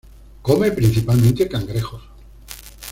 [0.41, 2.01] Come principalmente cangrejos.